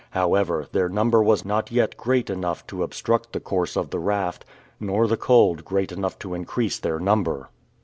[0.17, 4.45] However, their number was not yet great enough to obstruct the course of the raft,
[4.79, 7.51] nor the cold great enough to increase their number.